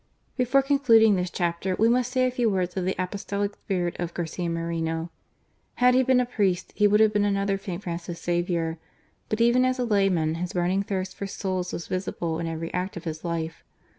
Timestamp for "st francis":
7.55-8.19